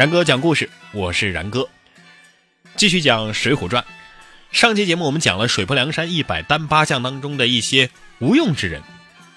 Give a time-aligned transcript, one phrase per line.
[0.00, 1.68] 然哥讲故事，我是然哥，
[2.74, 3.82] 继续讲《水浒传》。
[4.50, 8.82] 上期节目我们讲了水泊梁山一百单八将当中的一些无用之人，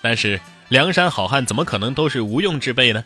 [0.02, 0.40] 但是
[0.70, 3.04] 梁山好汉怎么可能都是无用之辈呢？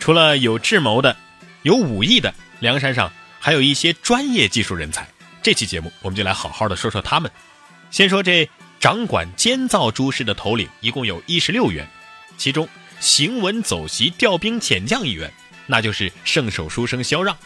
[0.00, 1.16] 除了有智谋的、
[1.62, 5.06] 有武艺的，梁山上还有一些专业技术人才。
[5.40, 7.30] 这期节目我们就来好好的说说他们。
[7.92, 11.86] 先说这掌管监造诸事的头领，一共有一十六员，
[12.36, 12.68] 其中
[12.98, 15.32] 行文走席调兵遣将一员。
[15.70, 17.36] 那就是圣手书生萧让，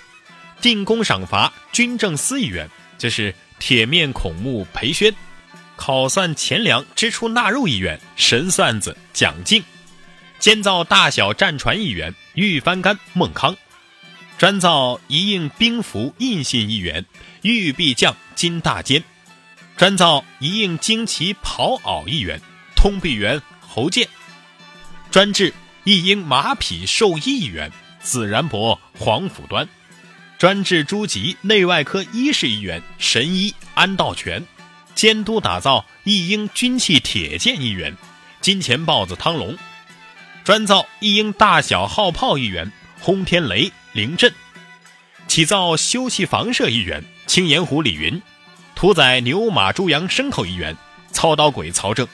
[0.61, 5.13] 定功赏罚军政司一员，就是铁面孔目裴宣，
[5.75, 9.63] 考算钱粮支出纳入一员，神算子蒋敬，
[10.39, 13.57] 监造大小战船一员，玉翻竿孟康，
[14.39, 17.05] 专造一应兵符印信一员，
[17.43, 19.03] 玉臂将金大坚，
[19.77, 22.41] 专造一应旌旗袍袄一员，
[22.77, 24.09] 通臂猿侯健，
[25.11, 25.53] 专制
[25.83, 27.69] 一应马匹兽衣一员。
[28.03, 29.69] 自然伯黄甫端，
[30.39, 34.45] 专治诸疾内外科医师一员；神医安道全，
[34.95, 37.93] 监督打造一应军器铁剑一员；
[38.41, 39.57] 金钱豹子汤龙，
[40.45, 42.67] 专造一应大小号炮一员；
[43.01, 44.33] 轰天雷凌震，
[45.29, 48.21] 起造休憩房舍一员；青岩虎李云，
[48.75, 50.75] 屠宰牛马猪羊牲口一员；
[51.13, 52.07] 操刀鬼曹正，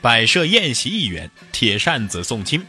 [0.00, 2.66] 摆设宴席一员；铁扇子宋清。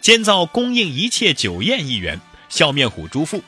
[0.00, 3.40] 监造供应一切酒宴一员，笑面虎朱富；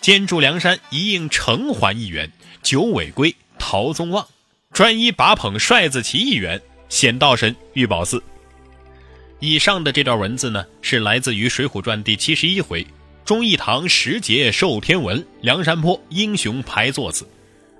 [0.00, 2.30] 监驻梁山一应城环一员，
[2.62, 4.24] 九尾龟陶宗旺；
[4.72, 8.22] 专一把捧帅子旗一员，显道神玉宝寺。
[9.40, 12.86] 以上的这段文字呢，是来自于《水浒传》第七十一回
[13.24, 17.28] “忠义堂十节受天文，梁山坡英雄排座次”。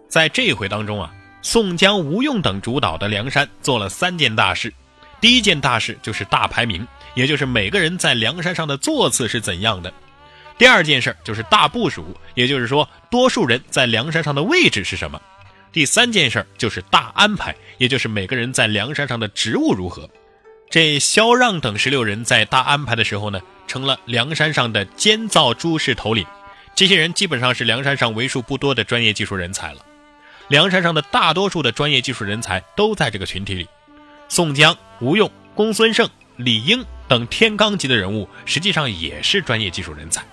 [0.09, 4.73] 在这回当中啊，宋江、吴用等主导的梁山做了三件大事。
[5.21, 6.87] 第一件大事就是大排名。
[7.19, 9.93] 也就是每个人在梁山上的座次是怎样的。
[10.57, 15.21] 第二件事就是大部署，也就是说多数人在梁山上的位置是什么。
[15.73, 20.09] 第三件事就是大安排，也就是每个人在梁山上的职务如何。
[20.71, 26.25] 这萧让等十六人在大安排的时候呢，成了梁山上的监造诸事头领。
[26.77, 29.85] 这些人基本上是梁山上为数不多的专业技术人才了。
[30.47, 33.67] 梁山上的大多数的专业技术人才都在这个群体里。
[34.29, 36.87] 宋江、吴用、公孙胜、李应。
[37.09, 40.25] 等天罡级的人物，实际上也是专业技术人才。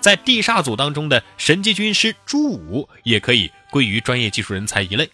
[0.00, 5.08] 在地煞组当中的神机军师朱武，也可以归于专业技术人才一类。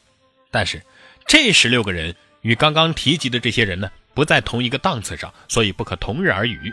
[0.51, 0.83] 但是，
[1.27, 6.73] 这十六个人与刚刚提及的这些人呢，不在同一个档次上，所以不可同日而语。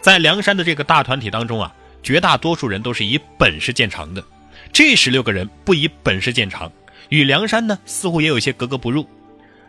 [0.00, 4.22] 在梁山的这个大团体当中啊，绝大多数人都是以本事见长的。
[4.72, 6.70] 这十六个人不以本事见长，
[7.08, 9.08] 与梁山呢，似乎也有些格格不入。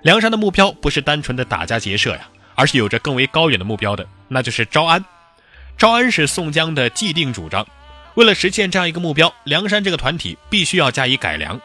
[0.03, 2.29] 梁山的目标不是单纯的打家劫舍呀。
[2.55, 5.03] 而是有着更为高远的目标的，那就是招安。
[5.77, 7.65] 招安是宋江的既定主张。
[8.15, 11.59] 为了实现这样一个目标，梁山这个团体必须要加以改良。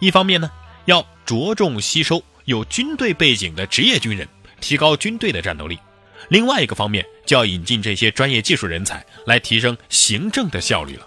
[0.00, 0.50] 一方面呢，
[0.84, 4.26] 要着重吸收有军队背景的职业军人，
[4.60, 5.76] 提高军队的战斗力；
[6.28, 11.06] 另外一个方面，就要引进这些专业技术人才，来提升行政的效率了。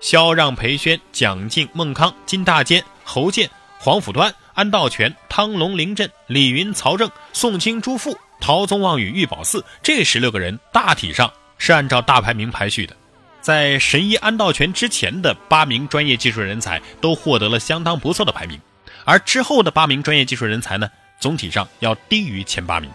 [0.00, 8.16] 萧让、裴宣、蒋敬、孟康、金大坚、侯健、黄甫端、安道全、汤龙、凌震、李云、曹正、宋清、朱富。
[8.40, 12.96] 陶宗旺与玉宝寺这十六个人大体上是按照大排名排序的，
[13.40, 18.60] 在神医安道全之前的八名专业技术人才都获得了相当不错的排名，
[19.04, 20.88] 而之后的八名专业技术人才呢，
[21.18, 22.90] 总体上要低于前八名，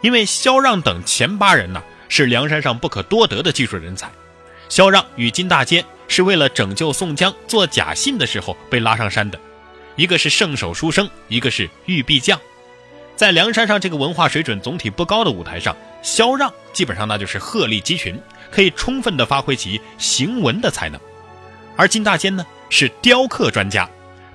[0.00, 4.10] 因为萧让等前八人呢是梁山上不可多得的技术人才，
[4.68, 9.38] 萧让与金大坚是为了拯救宋江做假信的时候被拉上山的，
[9.94, 12.40] 一个是圣手书生，一个是玉臂将。
[13.20, 18.18] 在梁山上这个文化水准总体不高的舞台上，萧让基本上那就是鹤立鸡群，
[18.50, 20.98] 可以充分的发挥其行文的才能。
[21.76, 23.86] 而金大坚呢是雕刻专家，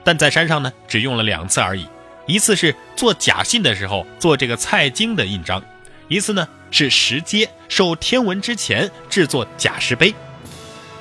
[0.04, 1.88] 但在山上呢只用了两次而已，
[2.28, 5.60] 一次是做假信的时候做这个蔡京的印章，
[6.08, 10.14] 一次呢是石阶受天文之前制作假石碑，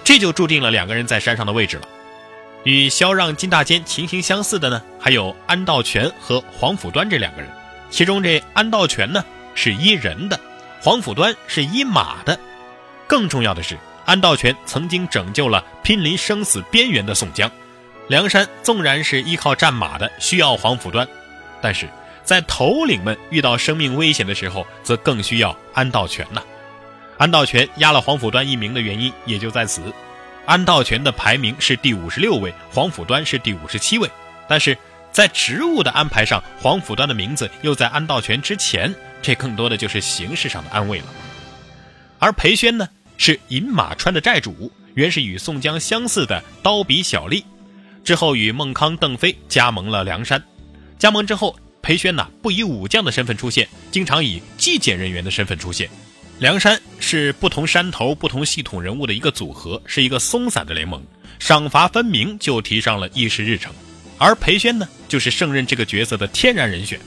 [0.03, 1.87] 这就注定了两个人在山上的位置了。
[2.63, 7.51] 与萧让、金大坚情形相似的呢，还有安道全和黄甫端这两个人。
[7.95, 9.25] 其中这安道全呢
[9.55, 10.41] 是依人的，
[10.83, 12.37] 黄甫端是依马的。
[13.07, 17.49] 更重要的是，安道全曾经拯救了濒临生死边缘的宋江。
[18.09, 21.07] 梁山纵然是依靠战马的，需要黄甫端，
[21.63, 21.89] 但是
[22.25, 26.43] 在头领们遇到生命危险的时候，则更需要安道全呐。
[27.17, 29.81] 安道全压了黄甫端一名的原因也就在此。
[30.47, 34.11] 安道全的排名是第五十六位，黄甫端是第五十七位，
[34.49, 34.77] 但是。
[35.15, 41.07] 在职务的安排上，黄甫端的名字又在安道全之前，这更多的就是形式上的安慰了。
[42.19, 47.45] 而裴宣呢，是饮马川的寨主，原是与宋江相似的刀笔小吏，
[48.03, 50.43] 之后与孟康、邓飞加盟了梁山。
[50.99, 55.89] 加盟之后，裴宣呢不以武将的身份出现，经常以纪检人员的身份出现。
[56.41, 61.01] 梁山是不同山头、不同系统人物的一个组合，是一个松散的联盟，
[61.39, 63.73] 赏罚分明就提上了议事日程。
[64.25, 66.99] 而裴宣呢，就是胜任这个角色的天然人选。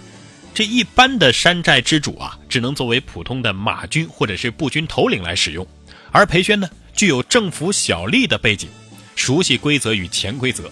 [0.53, 5.65] 这一般的山寨之主啊，只能作为普通的马军或者是步军头领来使用，
[6.11, 8.69] 而裴宣呢，具有政府小吏的背景，
[9.15, 10.69] 熟悉规则与潜规则。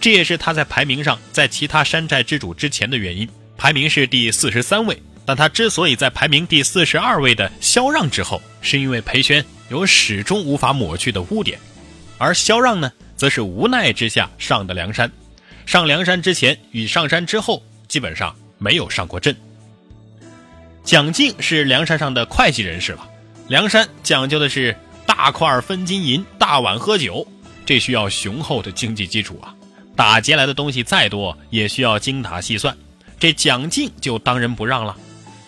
[0.00, 4.96] 这也是他在排名上在其他山寨之主之前的原因，排名是第四十三位。
[5.26, 11.58] 但他之所以在排名第四十二位的萧让之后，是因为裴宣有始终无法抹去的污点，
[12.16, 15.10] 而萧让呢，则是无奈之下上的梁山。
[15.70, 19.36] 上梁山之前与上山之后，基本上没有上过阵。
[20.82, 23.08] 蒋敬是梁山上的会计人士了。
[23.46, 24.76] 梁山讲究的是
[25.06, 27.24] 大块分金银，大碗喝酒，
[27.64, 29.54] 这需要雄厚的经济基础啊。
[29.94, 32.76] 打劫来的东西再多，也需要精打细算。
[33.20, 34.96] 这蒋敬就当仁不让了。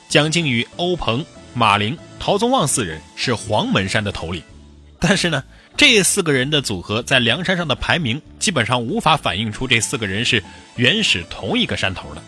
[0.09, 4.41] 蒋敬与欧鹏、马陵、陶宗旺四人是黄门山的头领，
[5.01, 5.43] 但是呢，
[5.77, 10.43] 这四个人的组合在梁山上的排名基本上无法反映出这四个人是
[10.77, 12.23] 原始同一个山头的。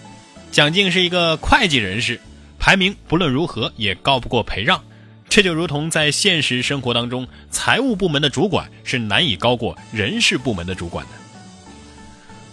[0.51, 2.21] 蒋敬是一个会计人士，
[2.59, 4.83] 排名不论如何也高不过裴让，
[5.29, 11.13] 这就如同在现实生活当中，财务部门的主管是难以高过人事部门的主管的。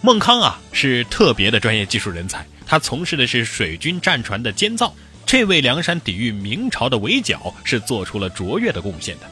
[0.00, 4.92] 孟康啊，是特别的专业技术人才，他从事的是水军战船的监造，
[5.24, 9.30] 这为梁山抵御明朝的围剿是做出了卓越的贡献的。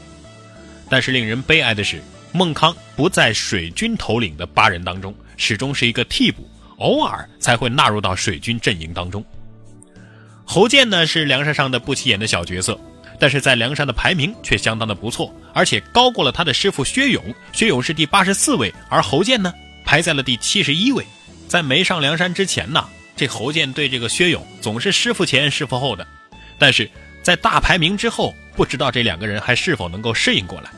[0.91, 2.03] 但是令人悲哀的是，
[2.33, 6.47] 孟康不在水军头领的八人当中，始终是一个替补，
[6.79, 9.25] 偶尔才会纳入到水军阵营当中。
[10.45, 12.79] 侯健呢是梁山上的不起眼的小角色，
[13.21, 17.23] 但是在梁山的排名却相当的不错，而且高过了他的师傅薛勇，
[17.53, 19.55] 薛勇是第八十四位，而侯健呢？
[19.85, 21.05] 排在了第七十一位，
[21.47, 22.85] 在没上梁山之前呢，
[23.17, 26.07] 这侯健对这个薛勇总是师傅前师傅后的，
[26.59, 26.91] 但是
[27.23, 30.71] 在大排名之后，不知道这两个人还是否能够适应过来。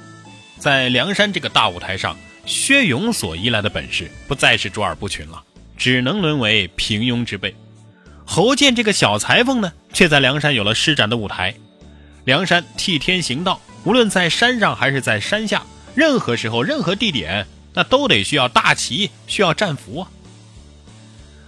[0.63, 2.17] 在梁山这个大舞台上，
[2.47, 5.43] 薛勇所依赖的本事不再是卓尔不群了，
[5.77, 7.53] 只能沦为平庸之辈。
[8.25, 11.53] 侯健这个小裁缝呢，却在梁山有了施展的舞台。
[12.23, 15.65] 梁山替天行道，无论在山上还是在山下，
[15.97, 17.45] 任何时候、任何地点。
[17.75, 20.09] 那都得需要大旗，需要战俘啊。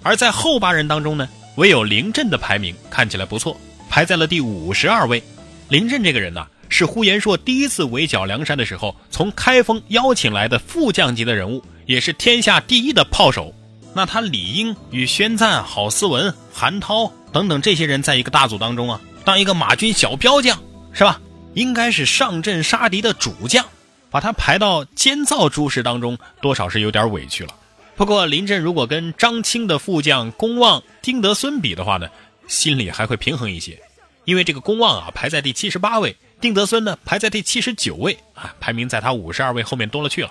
[0.03, 3.57] 而在后八人当中呢，唯有林震的排名看起来不错，
[3.89, 5.23] 排在了第五十二位。
[5.69, 13.55] 林震这个人呢，是呼延灼第一次围剿梁山的时候，从开封邀请来的副将级的人物，也是天下第一的炮手。
[13.95, 20.59] 那他理应与宣赞、郝思文、韩涛等等这些人在一个大组当中啊，当一个马军小标将
[20.93, 21.21] 是吧？
[21.55, 23.65] 应该是上阵杀敌的主将。
[24.11, 27.55] 把他排到监造诸事当中，多少是有点委屈了。
[27.97, 32.09] 不过林震如果跟张清的副将公望、丁德孙比的话呢，
[32.47, 33.77] 心里还会平衡一些。
[34.25, 40.31] 因为这个公望啊排在第七十八位，丁德孙呢排在第七十九位啊，排名在他五十二位后面多了去了。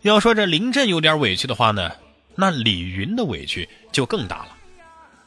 [0.00, 1.88] 要说这林震有点委屈的话呢，
[2.34, 4.48] 那李云的委屈就更大了。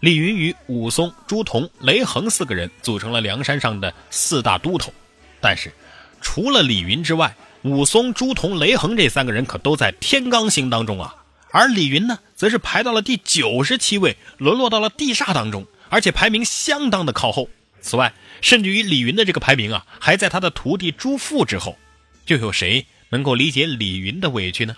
[0.01, 4.91] 李云与武松、朱仝、雷横四个人组成了梁山上的四大都头，
[5.39, 5.71] 但是
[6.19, 11.15] 除了李云之外，武松、朱仝、雷横这三个人可都在天罡星当中啊，
[11.51, 17.47] 而李云呢，则是排到了第九十七位，沦落到了地煞当中，而且排名相当的靠后。
[17.85, 18.11] 此外，
[18.41, 21.77] 甚至于李云的这个排名啊，还在他的徒弟朱富之后。
[22.25, 24.75] 又有谁能够理解李云的委屈呢？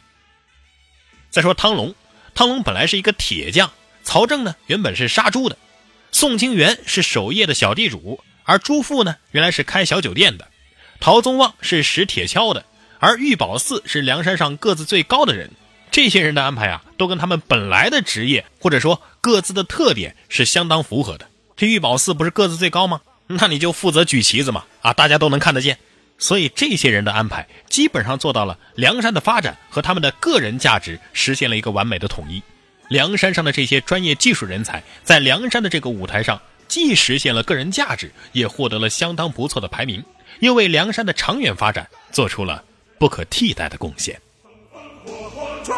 [1.29, 1.95] 再说汤龙，
[2.35, 3.71] 汤龙本来是一个铁匠，
[4.03, 5.57] 曹正呢原本是杀猪的，
[6.11, 10.45] 宋清源是守夜的小地主，而朱富呢原来是开小酒店的。
[10.99, 12.65] 陶宗旺是使铁锹的，
[12.99, 15.49] 而玉宝四是梁山上个子最高的人。
[15.89, 21.29] 这些人的安排啊，都跟他们本来的职业或者说各自的特点是相当符合的。
[21.57, 23.01] 这玉宝四不是个子最高吗？
[23.25, 25.77] 那你就负责举旗子嘛，啊，大家都能看得见。
[26.19, 32.41] 所以这些人的安排基本上做到了梁山的发展和他们的个人价值实现了一个完美的统一。
[32.87, 40.03] 梁山上的这些专业技术人才在梁山的这个舞台上，既实现了个人价值，也获得了相当不错的排名。
[40.39, 42.63] 又为梁山的长远发展做出了
[42.99, 44.21] 不可替代的贡献。
[45.63, 45.75] 冲